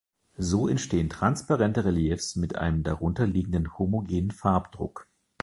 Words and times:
So 0.39 0.67
entstehen 0.67 1.11
transparente 1.11 1.85
Reliefs 1.85 2.35
mit 2.35 2.55
einem 2.57 2.81
darunter 2.81 3.27
liegenden 3.27 3.77
homogenen 3.77 4.31
Farbdruck. 4.31 5.07